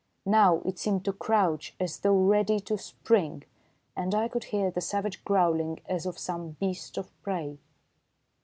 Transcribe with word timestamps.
Now 0.25 0.63
it 0.65 0.79
seemed 0.79 1.05
to 1.05 1.13
crouch 1.13 1.75
as 1.79 1.99
though 1.99 2.17
ready 2.17 2.59
to 2.61 2.75
spring, 2.75 3.43
and 3.95 4.15
I 4.15 4.29
could 4.29 4.45
hear 4.45 4.71
the 4.71 4.81
savage 4.81 5.23
growling 5.23 5.79
as 5.85 6.07
of 6.07 6.17
some 6.17 6.57
beast 6.59 6.97
of 6.97 7.11
prey. 7.21 7.59